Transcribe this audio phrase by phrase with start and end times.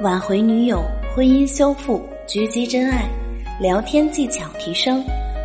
[0.00, 0.82] 挽回女友、
[1.14, 3.06] 婚姻修复、狙击真爱、
[3.60, 5.04] 聊天技巧提升，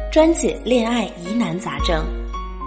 [0.09, 2.05] 专解恋爱疑难杂症。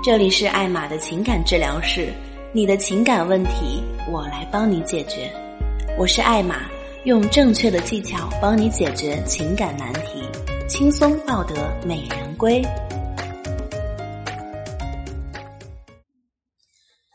[0.05, 2.13] 这里是艾玛的情感治疗室，
[2.53, 3.83] 你的情感问题
[4.13, 5.33] 我来帮你解决。
[5.99, 6.57] 我是艾玛，
[7.05, 10.23] 用正确的技巧帮你解决情感难题，
[10.69, 11.55] 轻松抱得
[11.87, 12.63] 美人归。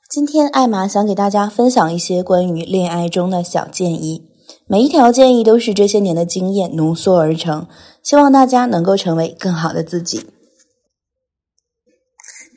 [0.10, 4.33] 今天艾玛想给大家分享一些关于恋爱中的小建议。
[4.66, 7.68] 每一条建议都是这些年的经验浓缩而成，
[8.02, 10.28] 希望大家能够成为更好的自己。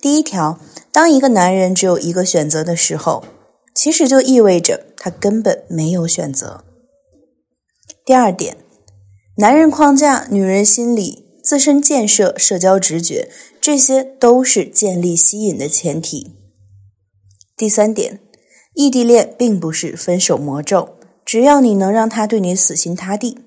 [0.00, 0.60] 第一条，
[0.92, 3.24] 当一个男人只有一个选择的时候，
[3.74, 6.64] 其实就意味着他根本没有选择。
[8.04, 8.56] 第二点，
[9.38, 13.28] 男人框架、女人心理、自身建设、社交直觉，
[13.60, 16.36] 这些都是建立吸引的前提。
[17.56, 18.20] 第三点，
[18.74, 20.95] 异地恋并不是分手魔咒。
[21.26, 23.40] 只要你能让他对你死心塌地。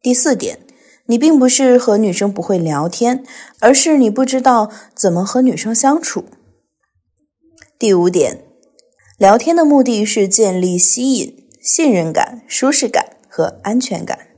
[0.00, 0.60] 第四点，
[1.04, 3.22] 你并不是和女生不会聊天，
[3.60, 6.24] 而是你不知道怎么和女生相处。
[7.78, 8.44] 第五点，
[9.18, 14.28] 聊天的目的是建立吸引、信任感、舒适感和安全感。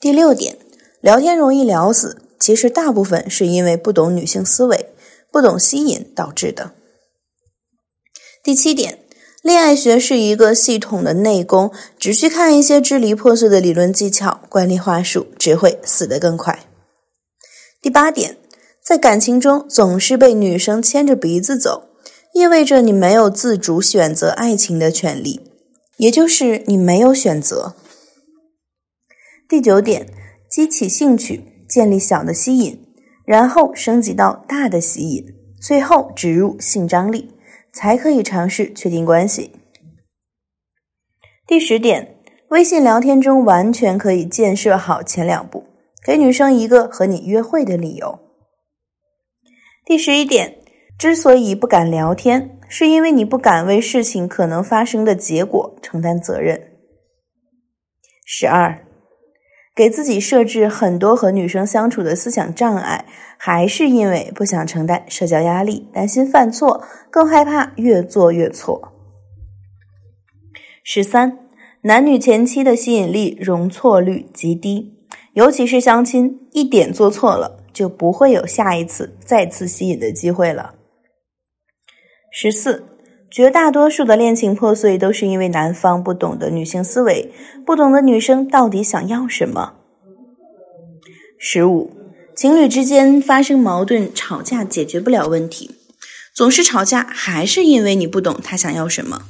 [0.00, 0.56] 第六点，
[1.02, 4.94] 聊天容易聊死，其实大部分是因为不懂女性思维、
[5.30, 6.72] 不懂吸引导致的。
[8.42, 9.03] 第七点。
[9.44, 16.60] 恋爱学是一个系统的内功，只需看一些支离破碎的理论技巧、惯例话术，只会死得更快。
[17.82, 18.38] 第八点，
[18.82, 21.90] 在感情中总是被女生牵着鼻子走，
[22.32, 25.42] 意味着你没有自主选择爱情的权利，
[25.98, 27.74] 也就是你没有选择。
[29.46, 30.08] 第九点，
[30.50, 32.82] 激起兴趣，建立小的吸引，
[33.26, 35.26] 然后升级到大的吸引，
[35.60, 37.28] 最后植入性张力。
[37.74, 39.50] 才可以尝试确定关系。
[41.46, 42.16] 第十点，
[42.48, 45.66] 微信聊天中完全可以建设好前两步，
[46.06, 48.20] 给女生一个和你约会的理由。
[49.84, 50.58] 第十一点，
[50.98, 56.70] 之所以不敢聊天，是因为你不敢为事情可能发生的结果承担责任。
[58.24, 58.86] 十二。
[59.74, 68.92] 给自己设置很多和女生相处的思想障碍，还是因为不想承担社交压力，担心犯错，更害怕越做越错。
[70.84, 71.38] 十三，
[71.82, 74.94] 男女前期的吸引力容错率极低，
[75.32, 80.76] 尤其是相亲，一点做错了就不会有下一次再次吸引的机会了。
[82.30, 82.93] 十四。
[83.34, 87.32] 绝大多数的恋情破碎，都是因为男方不懂得女性思维，
[87.66, 89.74] 不懂得女生到底想要什么。
[91.36, 91.90] 十五，
[92.36, 95.74] 情侣之间发生矛盾、吵架解决不了问题，
[96.32, 99.22] 总是吵架，还是因为你不懂他想要什么。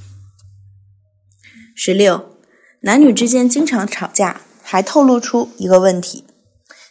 [1.75, 2.27] 十六，
[2.83, 6.25] 男女之间经常吵架，还透露出一个问题：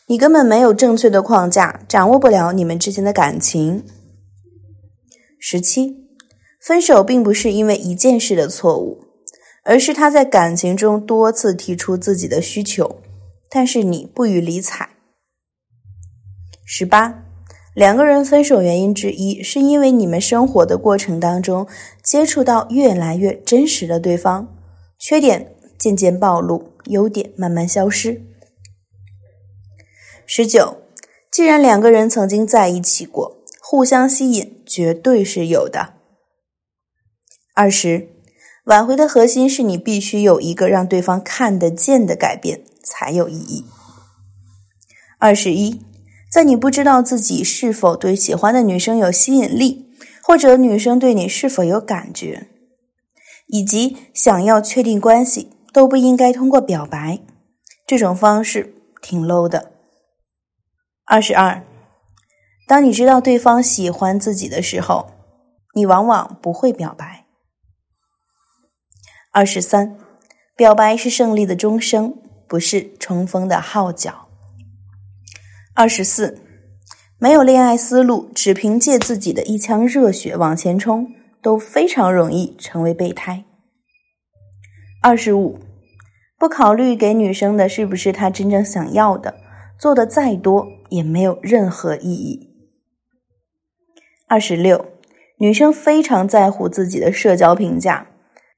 [0.07, 3.83] 你根本没有正确的框架，掌握不了你们之间的感情。
[5.37, 6.02] 十七。
[6.65, 9.03] 分手并不是因为一件事的错误，
[9.65, 13.01] 而是他在感情中多次提出自己的需求，
[13.49, 14.91] 但是你不予理睬。
[16.63, 17.25] 十八，
[17.75, 21.67] 两个人分手原因之一是因为你们生活的过程当中
[22.01, 24.47] 接触到越来越真实的对方，
[24.97, 28.21] 缺点渐渐暴露，优点慢慢消失。
[30.25, 30.77] 十九，
[31.29, 35.95] 既然两个人曾经在一起过，互相吸引绝对是有的。
[37.55, 38.09] 二十，
[38.63, 43.63] 挽回的核心是你必须有一个让对方看得见的改变才有意义。
[45.19, 45.79] 二十一，
[46.31, 49.85] 在你不知道自己是否对喜欢的女生有吸引力，
[50.23, 52.47] 或者女生对你是否有感觉，
[53.45, 57.19] 以及想要确定关系，都不应该通过表白，
[57.85, 59.73] 这种方式挺 low 的。
[61.05, 61.63] 二十二，
[62.67, 65.11] 当你知道对方喜欢自己的时候，
[65.75, 67.22] 你往往不会表白。
[69.35, 69.97] 二十三，
[70.55, 72.13] 表白是胜利的钟声，
[72.47, 74.27] 不是冲锋的号角。
[75.73, 76.37] 二十四，
[77.17, 81.07] 没有恋爱思路，只凭借自己的一腔热血往前冲，
[81.41, 83.43] 都非常容易成为备胎。
[85.01, 85.57] 二十五，
[86.37, 89.37] 不考虑给女生的是不是她真正想要的，
[89.79, 92.51] 做的再多也没有任何意义。
[94.27, 94.85] 二十六，
[95.39, 98.09] 女生非常在乎自己的社交评价。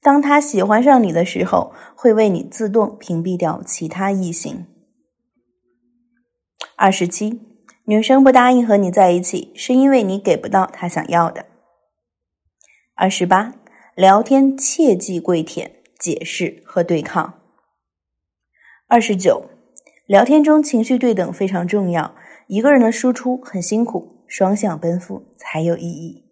[0.06, 4.64] 当他喜欢上你的时候，会为你自动屏蔽掉其他异性。
[6.76, 7.40] 二十七，
[7.86, 11.46] 女生不答应和你在一起，是因为你给不到她想要的。
[12.94, 13.54] 二十八，
[13.96, 17.40] 聊天切忌跪舔，解释和对抗。
[18.86, 19.50] 二十九，
[20.06, 22.14] 聊天中情绪对等非常重要。
[22.46, 26.22] 一个人的输出很辛苦，双向奔赴才有意义。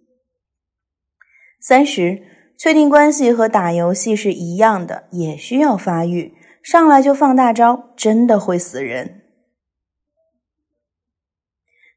[1.61, 2.23] 三十，
[2.57, 6.35] 确定关系和打游戏是一样的，也需要发育。
[6.63, 9.21] 上来就放大招，真的会死人。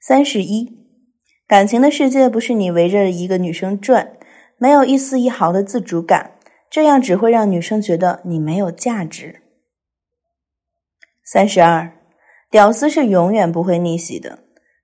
[0.01, 0.85] 三十一，
[1.47, 4.17] 感情的世界不是你围着一个女生转，
[4.57, 6.33] 没有一丝一毫的自主感，
[6.69, 9.41] 这样只会让女生觉得你没有价值。
[11.23, 11.93] 三十二，
[12.49, 14.39] 屌丝是永远不会逆袭的，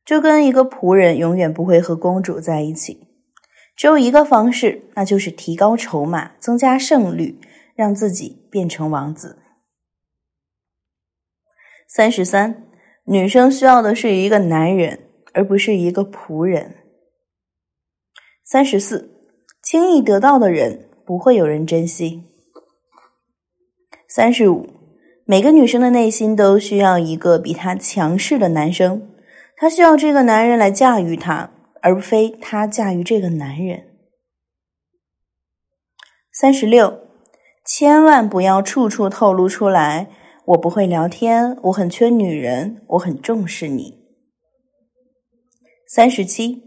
[0.05, 3.07] 就跟一个仆人永远不会和公主在一起。
[3.75, 7.39] 只有一个方式，那就是提高筹码，增加胜率，
[7.75, 9.39] 让自己变成王子。
[11.87, 12.65] 三十三，
[13.05, 16.75] 女生需要的是一个男人，而不是一个仆人。
[18.43, 19.11] 三十四，
[19.61, 22.23] 轻易得到的人不会有人珍惜。
[24.07, 24.69] 三十五，
[25.25, 29.09] 每个女生的内心都需要一个比她强势的男生，
[29.55, 31.51] 她需要这个男人来驾驭她，
[31.83, 33.89] 而非她驾驭这个男人。
[36.31, 37.01] 三十六，
[37.65, 40.09] 千万不要处处透露出来。
[40.45, 43.99] 我不会聊天，我很缺女人，我很重视你。
[45.87, 46.63] 三十七，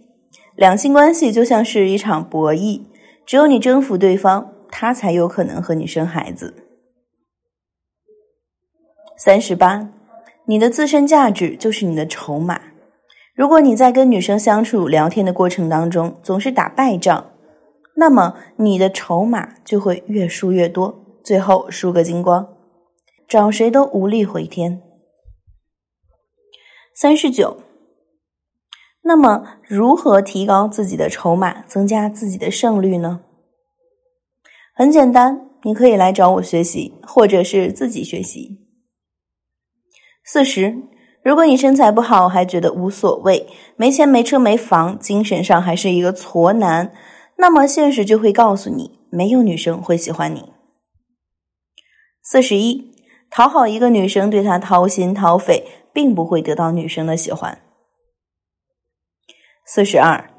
[0.55, 2.83] 两性关系就像是一场博弈，
[3.27, 6.55] 只有你征服对方，他才有可能和你生孩子。
[9.19, 9.93] 三十八，
[10.47, 12.76] 你的自身价值就是你的筹码。
[13.37, 17.33] 如果你在跟女生相处、聊天的过程当中总是打败仗，
[17.95, 22.49] 那么你的筹码就会越输越多，最后输个精光。
[23.29, 24.81] 找谁都无力回天。
[26.95, 27.59] 三十九，
[29.03, 33.21] 那么如何提高自己的筹码，增加自己的胜率呢？
[34.75, 38.61] 很简单，你可以来找我学习，或者是自己学习。
[40.25, 40.79] 四十，
[41.27, 46.93] 如果你身材不好还觉得无所谓，没钱没车没房，精神上还是一个矬男，
[47.39, 50.53] 那么现实就会告诉你，没有女生会喜欢你。
[52.23, 52.95] 四十一。
[53.29, 57.61] 讨好一个女生，对她掏心掏肺，并不会得到女生的喜欢。
[59.65, 60.31] 四十二，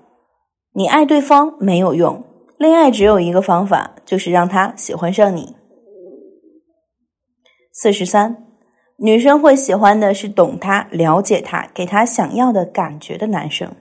[0.72, 2.24] 你爱对方没有用，
[2.58, 5.54] 恋爱只有一个方法，就是让他喜欢上你。
[7.74, 8.47] 四十三，
[8.98, 13.76] 女生会喜欢的是懂她、了解她、给她想要的感觉的男生。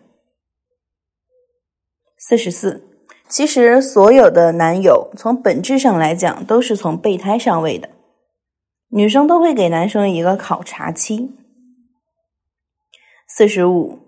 [2.19, 2.87] 四十四，
[3.29, 7.89] 其实所有的男友从本质上来讲，都是从备胎上位的。
[8.89, 11.35] 女生都会给男生一个考察期。
[13.29, 13.99] 四十五，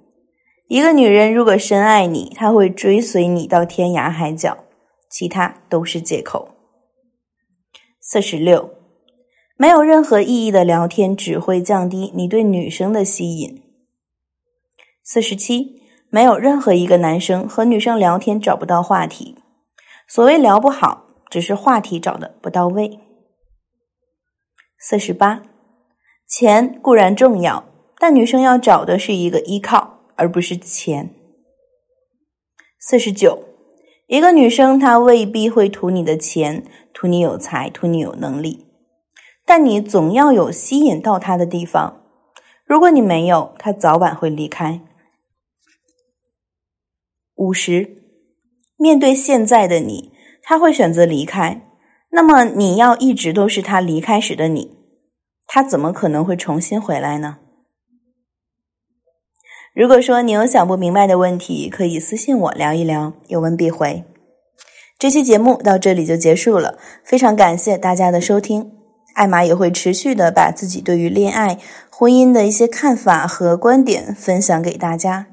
[0.68, 4.64] 一个女人如果深爱你，她会追随你到天涯海角，
[5.10, 6.50] 其他都是借口。
[8.00, 8.77] 四十六，
[9.60, 13.60] 没有任何意义的聊天只会降低你对女生的吸引。
[15.02, 19.34] 四十七，没有任何一个男生和女生聊天找不到话题，
[20.06, 23.00] 所谓聊不好，只是话题找的不到位。
[24.78, 25.42] 四十八，
[26.28, 27.64] 钱固然重要，
[27.98, 31.12] 但女生要找的是一个依靠，而不是钱。
[32.78, 33.42] 四十九，
[34.06, 36.64] 一个女生她未必会图你的钱，
[36.94, 38.67] 图你有才，图你有能力，
[39.48, 42.02] 但你总要有吸引到他的地方。
[42.66, 44.82] 如果你没有，他早晚会离开。
[47.36, 48.02] 五十，
[48.76, 50.12] 面对现在的你，
[50.42, 51.62] 他会选择离开。
[52.10, 54.76] 那么你要一直都是他离开时的你，
[55.46, 57.38] 他怎么可能会重新回来呢？
[59.74, 64.04] 如果说你有想不明白的问题，可以私信我聊一聊，有问必回。
[64.98, 68.77] 这期节目到这里就结束了，非常感谢大家的收听。
[69.18, 71.58] 艾玛也会持续的把自己对于恋爱、
[71.90, 75.26] 婚姻的一些看法和观点分享给大家。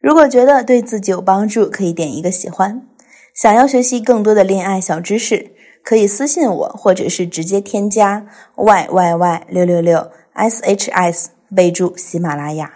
[0.00, 2.86] 如果觉得对自己有帮助，可以点一个喜欢。
[3.34, 5.52] 想要学习更多的恋爱小知识。
[5.84, 12.74] 可以私信我，或者是直接添加 y y y 六六六 s h s，备注喜马拉雅。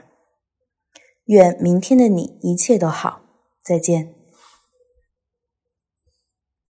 [1.26, 3.20] 愿明天的你一切都好，
[3.62, 4.21] 再见。